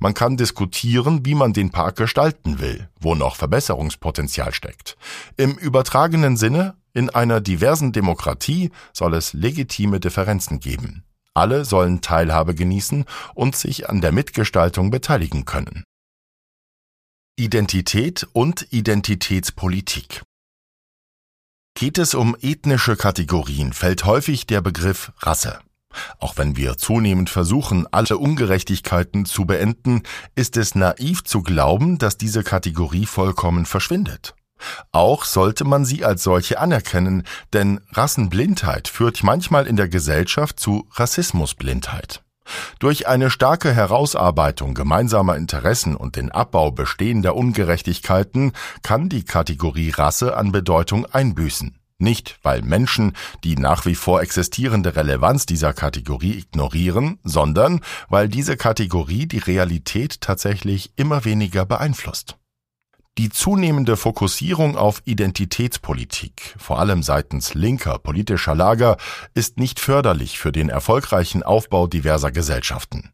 Man 0.00 0.14
kann 0.14 0.36
diskutieren, 0.36 1.24
wie 1.24 1.34
man 1.34 1.52
den 1.52 1.70
Park 1.70 1.96
gestalten 1.96 2.58
will, 2.58 2.88
wo 2.98 3.14
noch 3.14 3.36
Verbesserungspotenzial 3.36 4.52
steckt. 4.52 4.96
Im 5.36 5.56
übertragenen 5.56 6.36
Sinne, 6.36 6.74
in 6.94 7.10
einer 7.10 7.40
diversen 7.40 7.92
Demokratie 7.92 8.70
soll 8.92 9.14
es 9.14 9.34
legitime 9.34 10.00
Differenzen 10.00 10.58
geben. 10.58 11.04
Alle 11.38 11.64
sollen 11.64 12.00
Teilhabe 12.00 12.52
genießen 12.56 13.04
und 13.34 13.54
sich 13.54 13.88
an 13.88 14.00
der 14.00 14.10
Mitgestaltung 14.10 14.90
beteiligen 14.90 15.44
können. 15.44 15.84
Identität 17.36 18.26
und 18.32 18.66
Identitätspolitik 18.72 20.24
Geht 21.74 21.98
es 21.98 22.14
um 22.14 22.36
ethnische 22.40 22.96
Kategorien, 22.96 23.72
fällt 23.72 24.04
häufig 24.04 24.46
der 24.48 24.60
Begriff 24.62 25.12
Rasse. 25.20 25.60
Auch 26.18 26.36
wenn 26.38 26.56
wir 26.56 26.76
zunehmend 26.76 27.30
versuchen, 27.30 27.86
alle 27.92 28.18
Ungerechtigkeiten 28.18 29.24
zu 29.24 29.44
beenden, 29.44 30.02
ist 30.34 30.56
es 30.56 30.74
naiv 30.74 31.22
zu 31.22 31.42
glauben, 31.42 31.98
dass 31.98 32.18
diese 32.18 32.42
Kategorie 32.42 33.06
vollkommen 33.06 33.64
verschwindet. 33.64 34.34
Auch 34.92 35.24
sollte 35.24 35.64
man 35.64 35.84
sie 35.84 36.04
als 36.04 36.22
solche 36.22 36.58
anerkennen, 36.58 37.24
denn 37.52 37.80
Rassenblindheit 37.92 38.88
führt 38.88 39.22
manchmal 39.22 39.66
in 39.66 39.76
der 39.76 39.88
Gesellschaft 39.88 40.60
zu 40.60 40.88
Rassismusblindheit. 40.92 42.22
Durch 42.78 43.06
eine 43.06 43.30
starke 43.30 43.72
Herausarbeitung 43.72 44.74
gemeinsamer 44.74 45.36
Interessen 45.36 45.94
und 45.94 46.16
den 46.16 46.30
Abbau 46.32 46.70
bestehender 46.70 47.36
Ungerechtigkeiten 47.36 48.52
kann 48.82 49.08
die 49.08 49.24
Kategorie 49.24 49.90
Rasse 49.90 50.36
an 50.36 50.52
Bedeutung 50.52 51.06
einbüßen. 51.06 51.78
Nicht, 52.00 52.38
weil 52.42 52.62
Menschen 52.62 53.14
die 53.42 53.56
nach 53.56 53.84
wie 53.84 53.96
vor 53.96 54.22
existierende 54.22 54.94
Relevanz 54.94 55.46
dieser 55.46 55.72
Kategorie 55.72 56.38
ignorieren, 56.38 57.18
sondern 57.24 57.80
weil 58.08 58.28
diese 58.28 58.56
Kategorie 58.56 59.26
die 59.26 59.38
Realität 59.38 60.20
tatsächlich 60.20 60.92
immer 60.94 61.24
weniger 61.24 61.66
beeinflusst. 61.66 62.36
Die 63.18 63.28
zunehmende 63.28 63.96
Fokussierung 63.96 64.76
auf 64.76 65.02
Identitätspolitik, 65.04 66.54
vor 66.56 66.78
allem 66.78 67.02
seitens 67.02 67.54
linker 67.54 67.98
politischer 67.98 68.54
Lager, 68.54 68.96
ist 69.34 69.58
nicht 69.58 69.80
förderlich 69.80 70.38
für 70.38 70.52
den 70.52 70.68
erfolgreichen 70.68 71.42
Aufbau 71.42 71.86
diverser 71.86 72.30
Gesellschaften. 72.30 73.12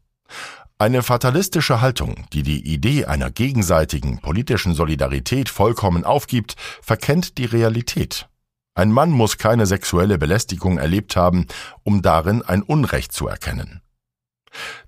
Eine 0.77 1.03
fatalistische 1.03 1.81
Haltung, 1.81 2.25
die 2.33 2.43
die 2.43 2.65
Idee 2.65 3.05
einer 3.05 3.31
gegenseitigen 3.31 4.19
politischen 4.19 4.75
Solidarität 4.75 5.49
vollkommen 5.49 6.03
aufgibt, 6.05 6.55
verkennt 6.81 7.37
die 7.37 7.45
Realität 7.45 8.29
ein 8.75 8.91
Mann 8.91 9.09
muss 9.09 9.37
keine 9.37 9.65
sexuelle 9.65 10.17
Belästigung 10.17 10.77
erlebt 10.77 11.15
haben, 11.15 11.47
um 11.83 12.01
darin 12.01 12.41
ein 12.41 12.61
Unrecht 12.61 13.13
zu 13.13 13.27
erkennen. 13.27 13.81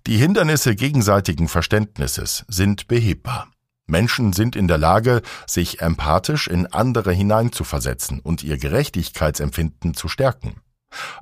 Die 0.05 0.17
Hindernisse 0.17 0.75
gegenseitigen 0.75 1.47
Verständnisses 1.47 2.45
sind 2.49 2.87
behebbar. 2.89 3.47
Menschen 3.87 4.33
sind 4.33 4.55
in 4.55 4.67
der 4.67 4.77
Lage, 4.77 5.21
sich 5.47 5.81
empathisch 5.81 6.47
in 6.47 6.67
andere 6.67 7.13
hineinzuversetzen 7.13 8.19
und 8.19 8.43
ihr 8.43 8.57
Gerechtigkeitsempfinden 8.57 9.93
zu 9.93 10.07
stärken. 10.07 10.61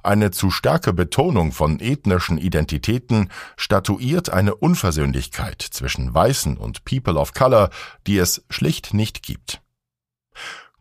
Eine 0.04 0.32
zu 0.32 0.52
starke 0.52 0.94
Betonung 0.94 1.52
von 1.52 1.80
ethnischen 1.80 2.38
Identitäten 2.38 3.30
statuiert 3.58 4.30
eine 4.30 4.56
Unversöhnlichkeit 4.56 5.62
zwischen 5.62 6.14
Weißen 6.14 6.58
und 6.58 6.86
People 6.86 7.16
of 7.16 7.34
Color, 7.34 7.70
die 8.08 8.18
es 8.18 8.46
schlicht 8.50 8.94
nicht 8.94 9.24
gibt. 9.24 9.62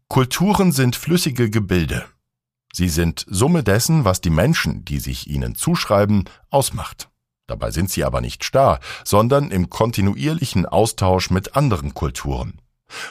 Kulturen 0.09 0.73
sind 0.73 0.97
flüssige 0.97 1.51
Gebilde. 1.51 2.05
Sie 2.73 2.89
sind 2.89 3.25
Summe 3.29 3.63
dessen, 3.63 4.05
was 4.05 4.21
die 4.21 4.31
Menschen, 4.31 4.85
die 4.85 4.99
sich 4.99 5.29
ihnen 5.29 5.55
zuschreiben, 5.55 6.25
ausmacht. 6.51 7.09
Dabei 7.47 7.71
sind 7.71 7.91
sie 7.91 8.05
aber 8.05 8.21
nicht 8.21 8.45
starr, 8.45 8.81
sondern 9.05 9.51
im 9.51 9.69
kontinuierlichen 9.69 10.67
Austausch 10.67 11.31
mit 11.31 11.57
anderen 11.57 11.95
Kulturen. 11.95 12.61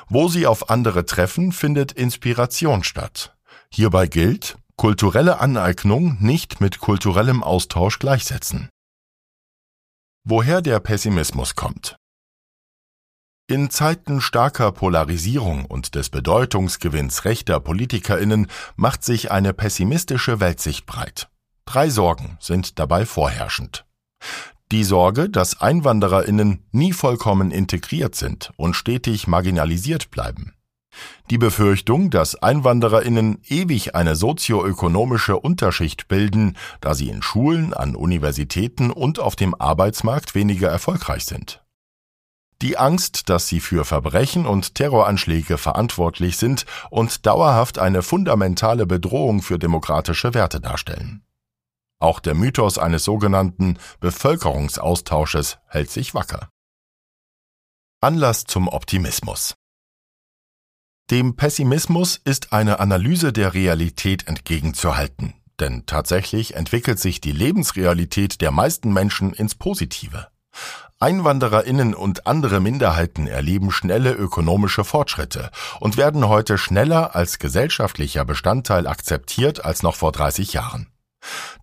Wo 0.08 0.28
sie 0.28 0.48
auf 0.48 0.70
andere 0.70 1.06
treffen, 1.06 1.52
findet 1.52 1.92
Inspiration 1.92 2.84
statt. 2.84 3.36
Hierbei 3.70 4.08
gilt, 4.08 4.58
kulturelle 4.76 5.40
Aneignung 5.40 6.18
nicht 6.20 6.62
mit 6.62 6.80
kulturellem 6.80 7.44
Austausch 7.44 8.00
gleichsetzen. 8.00 8.70
Woher 10.24 10.62
der 10.62 10.80
Pessimismus 10.80 11.56
kommt. 11.56 11.98
In 13.48 13.70
Zeiten 13.70 14.22
starker 14.22 14.72
Polarisierung 14.72 15.66
und 15.66 15.96
des 15.96 16.10
Bedeutungsgewinns 16.10 17.26
rechter 17.26 17.60
Politikerinnen 17.60 18.48
macht 18.78 19.04
sich 19.04 19.32
eine 19.32 19.54
pessimistische 19.54 20.40
Weltsicht 20.40 20.86
breit. 20.86 21.30
Drei 21.66 21.90
Sorgen 21.90 22.38
sind 22.40 22.80
dabei 22.80 23.06
vorherrschend. 23.06 23.86
Die 24.72 24.84
Sorge, 24.84 25.30
dass 25.30 25.62
Einwandererinnen 25.62 26.66
nie 26.72 26.94
vollkommen 26.94 27.52
integriert 27.52 28.16
sind 28.16 28.52
und 28.58 28.76
stetig 28.76 29.28
marginalisiert 29.28 30.10
bleiben. 30.10 30.54
Die 31.30 31.38
Befürchtung, 31.38 32.10
dass 32.10 32.36
Einwandererinnen 32.36 33.40
ewig 33.48 33.96
eine 33.96 34.16
sozioökonomische 34.16 35.38
Unterschicht 35.38 36.08
bilden, 36.08 36.56
da 36.82 36.94
sie 36.94 37.10
in 37.10 37.22
Schulen, 37.22 37.74
an 37.74 37.96
Universitäten 37.96 38.92
und 38.92 39.20
auf 39.20 39.36
dem 39.36 39.56
Arbeitsmarkt 39.60 40.36
weniger 40.36 40.70
erfolgreich 40.70 41.26
sind 41.26 41.64
die 42.64 42.78
Angst, 42.78 43.30
dass 43.30 43.50
sie 43.50 43.60
für 43.60 43.84
Verbrechen 43.84 44.46
und 44.46 44.76
Terroranschläge 44.76 45.58
verantwortlich 45.58 46.38
sind 46.38 46.66
und 46.90 47.26
dauerhaft 47.26 47.78
eine 47.78 48.02
fundamentale 48.02 48.86
Bedrohung 48.86 49.42
für 49.42 49.60
demokratische 49.60 50.34
Werte 50.34 50.62
darstellen. 50.62 51.24
Auch 52.04 52.20
der 52.20 52.36
Mythos 52.36 52.78
eines 52.78 53.06
sogenannten 53.06 53.78
Bevölkerungsaustausches 54.02 55.58
hält 55.70 55.90
sich 55.90 56.14
wacker. 56.14 56.50
Anlass 58.02 58.44
zum 58.44 58.68
Optimismus. 58.68 59.56
Dem 61.12 61.38
Pessimismus 61.38 62.20
ist 62.22 62.52
eine 62.52 62.82
Analyse 62.82 63.32
der 63.32 63.54
Realität 63.54 64.28
entgegenzuhalten, 64.28 65.36
denn 65.62 65.86
tatsächlich 65.86 66.56
entwickelt 66.56 67.00
sich 67.00 67.22
die 67.22 67.32
Lebensrealität 67.32 68.42
der 68.42 68.52
meisten 68.52 68.92
Menschen 68.92 69.32
ins 69.32 69.56
Positive. 69.56 70.28
Einwandererinnen 71.00 71.96
und 71.96 72.28
andere 72.28 72.60
Minderheiten 72.60 73.28
erleben 73.28 73.72
schnelle 73.72 74.12
ökonomische 74.12 74.84
Fortschritte 74.84 75.52
und 75.80 75.96
werden 75.96 76.28
heute 76.28 76.58
schneller 76.58 77.16
als 77.16 77.40
gesellschaftlicher 77.40 78.26
Bestandteil 78.26 78.88
akzeptiert 78.88 79.64
als 79.64 79.84
noch 79.84 79.96
vor 79.96 80.12
30 80.12 80.52
Jahren. 80.52 80.93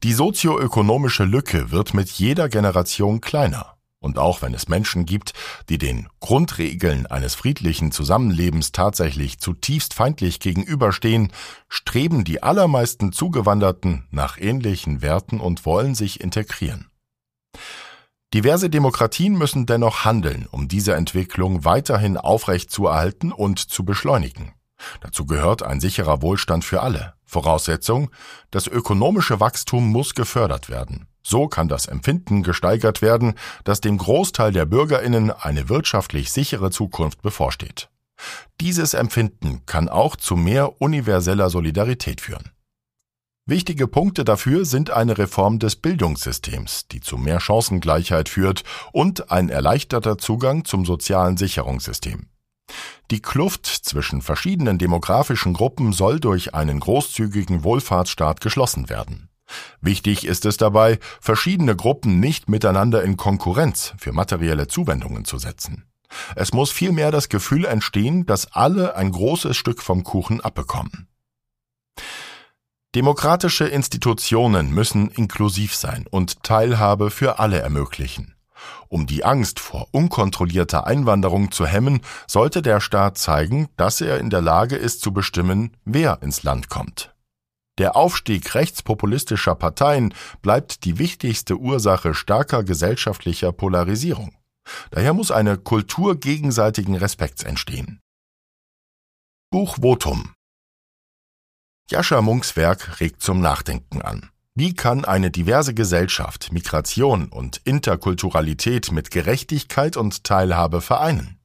Die 0.03 0.13
sozioökonomische 0.13 1.25
Lücke 1.25 1.71
wird 1.71 1.95
mit 1.95 2.11
jeder 2.11 2.49
Generation 2.49 3.21
kleiner. 3.21 3.77
Und 4.03 4.19
auch 4.19 4.41
wenn 4.41 4.55
es 4.55 4.69
Menschen 4.69 5.05
gibt, 5.05 5.35
die 5.69 5.77
den 5.77 6.09
Grundregeln 6.21 7.07
eines 7.07 7.35
friedlichen 7.35 7.93
Zusammenlebens 7.93 8.73
tatsächlich 8.73 9.39
zutiefst 9.39 9.93
feindlich 9.93 10.41
gegenüberstehen, 10.41 11.33
streben 11.69 12.25
die 12.25 12.43
allermeisten 12.43 13.13
Zugewanderten 13.13 14.07
nach 14.11 14.39
ähnlichen 14.39 15.03
Werten 15.03 15.39
und 15.39 15.67
wollen 15.67 15.95
sich 15.95 16.21
integrieren. 16.21 16.91
Diverse 18.33 18.71
Demokratien 18.71 19.37
müssen 19.37 19.67
dennoch 19.67 20.05
handeln, 20.05 20.47
um 20.51 20.67
diese 20.69 20.95
Entwicklung 20.95 21.65
weiterhin 21.65 22.17
aufrechtzuerhalten 22.17 23.33
und 23.33 23.59
zu 23.59 23.85
beschleunigen. 23.85 24.53
Dazu 25.03 25.27
gehört 25.27 25.63
ein 25.63 25.81
sicherer 25.81 26.23
Wohlstand 26.23 26.65
für 26.65 26.81
alle. 26.81 27.15
Voraussetzung, 27.31 28.11
das 28.51 28.67
ökonomische 28.67 29.41
Wachstum 29.41 29.91
muss 29.91 30.15
gefördert 30.15 30.69
werden. 30.69 31.07
So 31.23 31.47
kann 31.49 31.69
das 31.69 31.87
Empfinden 31.87 32.43
gesteigert 32.43 33.03
werden, 33.03 33.35
dass 33.65 33.81
dem 33.81 33.99
Großteil 33.99 34.53
der 34.53 34.67
Bürgerinnen 34.67 35.31
eine 35.31 35.69
wirtschaftlich 35.69 36.33
sichere 36.33 36.71
Zukunft 36.71 37.23
bevorsteht. 37.23 37.89
Dieses 38.61 38.95
Empfinden 38.95 39.65
kann 39.65 39.89
auch 39.89 40.17
zu 40.17 40.37
mehr 40.37 40.81
universeller 40.83 41.49
Solidarität 41.49 42.21
führen. 42.21 42.51
Wichtige 43.47 43.89
Punkte 43.89 44.25
dafür 44.25 44.65
sind 44.65 44.91
eine 44.91 45.19
Reform 45.19 45.59
des 45.59 45.77
Bildungssystems, 45.77 46.89
die 46.89 47.01
zu 47.01 47.17
mehr 47.17 47.41
Chancengleichheit 47.41 48.29
führt, 48.29 48.65
und 48.93 49.31
ein 49.31 49.49
erleichterter 49.49 50.19
Zugang 50.19 50.65
zum 50.65 50.85
sozialen 50.85 51.37
Sicherungssystem. 51.37 52.29
Die 53.11 53.21
Kluft 53.21 53.67
zwischen 53.67 54.23
verschiedenen 54.23 54.79
demografischen 54.79 55.53
Gruppen 55.53 55.93
soll 55.93 56.21
durch 56.21 56.55
einen 56.55 56.81
großzügigen 56.81 57.65
Wohlfahrtsstaat 57.65 58.41
geschlossen 58.41 58.89
werden. 58.89 59.29
Wichtig 59.81 60.25
ist 60.27 60.47
es 60.47 60.57
dabei, 60.57 60.99
verschiedene 61.21 61.75
Gruppen 61.75 62.21
nicht 62.21 62.49
miteinander 62.49 63.03
in 63.03 63.17
Konkurrenz 63.17 63.95
für 63.99 64.13
materielle 64.13 64.69
Zuwendungen 64.69 65.25
zu 65.25 65.39
setzen. 65.39 65.87
Es 66.35 66.53
muss 66.53 66.71
vielmehr 66.71 67.11
das 67.11 67.29
Gefühl 67.29 67.65
entstehen, 67.65 68.27
dass 68.27 68.53
alle 68.53 68.97
ein 68.97 69.13
großes 69.13 69.57
Stück 69.57 69.83
vom 69.83 70.05
Kuchen 70.05 70.41
abbekommen. 70.41 71.09
Demokratische 72.97 73.67
Institutionen 73.67 74.75
müssen 74.75 75.11
inklusiv 75.11 75.77
sein 75.77 76.07
und 76.11 76.43
Teilhabe 76.43 77.11
für 77.13 77.39
alle 77.39 77.61
ermöglichen. 77.61 78.35
Um 78.89 79.07
die 79.07 79.25
Angst 79.25 79.61
vor 79.61 79.89
unkontrollierter 79.93 80.87
Einwanderung 80.87 81.53
zu 81.53 81.67
hemmen, 81.67 82.01
sollte 82.27 82.63
der 82.63 82.81
Staat 82.81 83.19
zeigen, 83.19 83.69
dass 83.77 84.01
er 84.01 84.19
in 84.19 84.31
der 84.31 84.41
Lage 84.41 84.77
ist 84.77 85.01
zu 85.01 85.13
bestimmen, 85.13 85.77
wer 85.85 86.23
ins 86.23 86.43
Land 86.43 86.69
kommt. 86.69 87.15
Der 87.79 87.97
Aufstieg 87.97 88.55
rechtspopulistischer 88.55 89.55
Parteien 89.55 90.13
bleibt 90.43 90.85
die 90.85 90.99
wichtigste 90.99 91.57
Ursache 91.57 92.15
starker 92.15 92.63
gesellschaftlicher 92.63 93.53
Polarisierung. 93.53 94.37
Daher 94.91 95.15
muss 95.15 95.31
eine 95.31 95.57
Kultur 95.57 96.21
gegenseitigen 96.21 96.95
Respekts 96.97 97.43
entstehen. 97.43 98.01
Buch 99.51 99.79
Votum 99.81 100.35
Jascha 101.91 102.21
Munks 102.21 102.55
Werk 102.55 103.01
regt 103.01 103.23
zum 103.23 103.41
Nachdenken 103.41 104.03
an. 104.03 104.31
Wie 104.55 104.75
kann 104.75 105.05
eine 105.05 105.31
diverse 105.31 105.75
Gesellschaft 105.75 106.53
Migration 106.53 107.29
und 107.29 107.59
Interkulturalität 107.65 108.91
mit 108.91 109.11
Gerechtigkeit 109.13 109.97
und 109.97 110.25
Teilhabe 110.25 110.81
vereinen? 110.81 111.39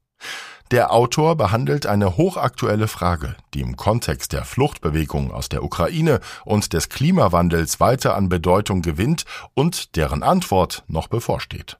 Der 0.71 0.91
Autor 0.91 1.35
behandelt 1.35 1.85
eine 1.85 2.17
hochaktuelle 2.17 2.87
Frage, 2.87 3.35
die 3.53 3.61
im 3.61 3.77
Kontext 3.77 4.33
der 4.33 4.43
Fluchtbewegung 4.43 5.31
aus 5.31 5.49
der 5.49 5.63
Ukraine 5.63 6.19
und 6.43 6.73
des 6.73 6.89
Klimawandels 6.89 7.79
weiter 7.79 8.15
an 8.15 8.29
Bedeutung 8.29 8.81
gewinnt 8.81 9.25
und 9.53 9.95
deren 9.95 10.23
Antwort 10.23 10.83
noch 10.87 11.07
bevorsteht. 11.07 11.77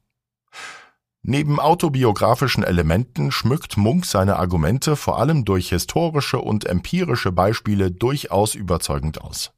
Neben 1.23 1.59
autobiografischen 1.59 2.63
Elementen 2.63 3.31
schmückt 3.31 3.77
Munk 3.77 4.05
seine 4.05 4.38
Argumente 4.38 4.95
vor 4.95 5.17
allem 5.17 5.43
durch 5.43 5.69
historische 5.69 6.38
und 6.38 6.65
empirische 6.65 7.31
Beispiele 7.31 7.89
durchaus 7.89 8.53
überzeugend 8.53 9.19
aus. 9.19 9.51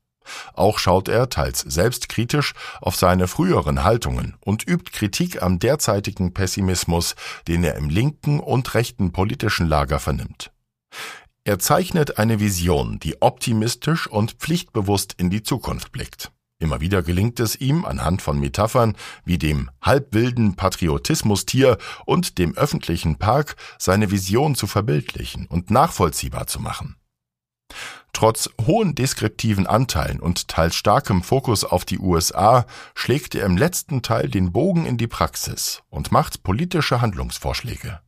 Auch 0.54 0.80
schaut 0.80 1.08
er 1.08 1.30
teils 1.30 1.60
selbstkritisch 1.62 2.54
auf 2.82 2.96
seine 2.96 3.28
früheren 3.28 3.84
Haltungen 3.84 4.36
und 4.40 4.68
übt 4.68 4.92
Kritik 4.92 5.42
am 5.42 5.60
derzeitigen 5.60 6.34
Pessimismus, 6.34 7.16
den 7.48 7.64
er 7.64 7.76
im 7.76 7.90
linken 7.90 8.40
und 8.40 8.74
rechten 8.74 9.12
politischen 9.12 9.68
Lager 9.68 10.00
vernimmt. 10.00 10.52
Er 11.44 11.60
zeichnet 11.60 12.18
eine 12.18 12.40
Vision, 12.40 13.00
die 13.00 13.22
optimistisch 13.22 14.08
und 14.08 14.34
pflichtbewusst 14.34 15.14
in 15.18 15.30
die 15.30 15.44
Zukunft 15.44 15.92
blickt. 15.94 16.32
Immer 16.60 16.82
wieder 16.82 17.04
gelingt 17.04 17.40
es 17.40 17.56
ihm 17.56 17.86
anhand 17.86 18.22
von 18.22 18.40
Metaphern 18.40 18.96
wie 19.24 19.38
dem 19.38 19.70
halbwilden 19.82 20.56
Patriotismustier 20.56 21.78
und 22.06 22.40
dem 22.40 22.58
öffentlichen 22.58 23.18
Park 23.18 23.56
seine 23.78 24.10
Vision 24.10 24.56
zu 24.56 24.66
verbildlichen 24.66 25.46
und 25.46 25.70
nachvollziehbar 25.70 26.48
zu 26.48 26.60
machen. 26.60 26.96
Trotz 28.14 28.50
hohen 28.66 28.96
deskriptiven 28.96 29.68
Anteilen 29.68 30.20
und 30.20 30.48
teils 30.48 30.76
starkem 30.76 31.22
Fokus 31.22 31.64
auf 31.64 31.86
die 31.86 32.00
USA 32.00 32.66
schlägt 32.96 33.36
er 33.36 33.46
im 33.46 33.58
letzten 33.58 34.02
Teil 34.02 34.30
den 34.30 34.52
Bogen 34.52 34.86
in 34.86 34.98
die 34.98 35.08
Praxis 35.08 35.84
und 35.90 36.12
macht 36.12 36.44
politische 36.44 37.02
Handlungsvorschläge. 37.02 38.00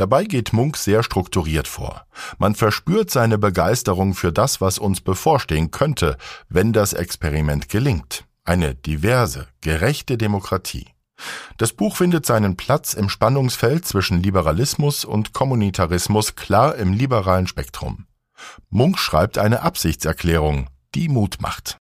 Dabei 0.00 0.24
geht 0.24 0.54
Munk 0.54 0.78
sehr 0.78 1.02
strukturiert 1.02 1.68
vor. 1.68 2.06
Man 2.38 2.54
verspürt 2.54 3.10
seine 3.10 3.36
Begeisterung 3.36 4.14
für 4.14 4.32
das, 4.32 4.60
was 4.60 4.78
uns 4.78 5.02
bevorstehen 5.02 5.70
könnte, 5.70 6.16
wenn 6.48 6.72
das 6.72 6.94
Experiment 6.94 7.68
gelingt. 7.68 8.24
Eine 8.44 8.74
diverse, 8.74 9.46
gerechte 9.60 10.16
Demokratie. 10.16 10.86
Das 11.58 11.74
Buch 11.74 11.98
findet 11.98 12.24
seinen 12.24 12.56
Platz 12.56 12.94
im 12.94 13.10
Spannungsfeld 13.10 13.86
zwischen 13.86 14.22
Liberalismus 14.22 15.04
und 15.04 15.34
Kommunitarismus 15.34 16.34
klar 16.34 16.76
im 16.76 16.94
liberalen 16.94 17.46
Spektrum. 17.46 18.06
Munk 18.68 18.98
schreibt 18.98 19.38
eine 19.38 19.62
Absichtserklärung, 19.62 20.68
die 20.94 21.08
Mut 21.08 21.38
macht. 21.40 21.78